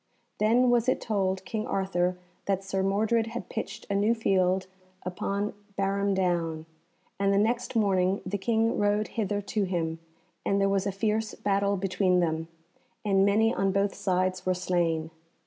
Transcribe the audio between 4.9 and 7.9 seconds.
upon Barham Down, and the next